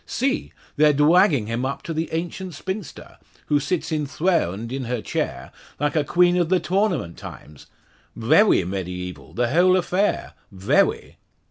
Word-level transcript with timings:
See! 0.07 0.51
They're 0.77 0.95
dwagging 0.95 1.45
him 1.45 1.63
up 1.63 1.83
to 1.83 1.93
the 1.93 2.09
ancient 2.11 2.55
spinster, 2.55 3.17
who 3.49 3.59
sits 3.59 3.91
enthawned 3.91 4.71
in 4.71 4.85
her 4.85 4.99
chair 4.99 5.51
like 5.79 5.95
a 5.95 6.03
queen 6.03 6.37
of 6.37 6.49
the 6.49 6.59
Tawnament 6.59 7.17
times. 7.19 7.67
Vewy 8.17 8.65
mediaeval 8.67 9.35
the 9.35 9.51
whole 9.51 9.77
affair 9.77 10.33
vewy!" 10.51 11.17